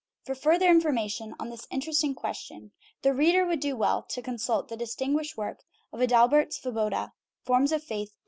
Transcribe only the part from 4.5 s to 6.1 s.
the distinguished work of